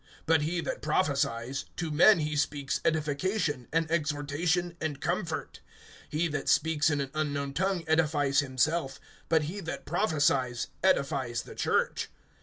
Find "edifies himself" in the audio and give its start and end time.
7.85-8.99